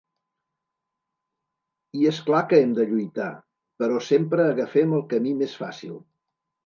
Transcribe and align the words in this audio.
I 1.99 2.09
és 2.11 2.21
clar 2.29 2.41
que 2.53 2.61
hem 2.61 2.73
de 2.79 2.85
lluitar, 2.93 3.29
però 3.83 4.01
sempre 4.09 4.51
agafem 4.55 4.97
el 5.01 5.05
camí 5.13 5.35
més 5.43 5.55
fàcil. 5.63 5.95